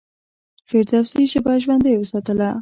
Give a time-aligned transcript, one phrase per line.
[0.67, 2.49] فردوسي ژبه ژوندۍ وساتله.